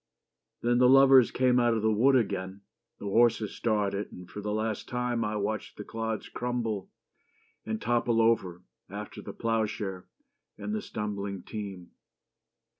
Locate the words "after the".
8.89-9.31